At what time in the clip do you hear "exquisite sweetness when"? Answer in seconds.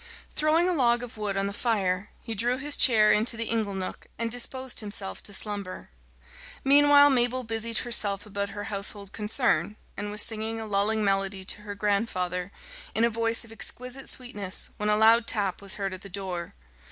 13.51-14.89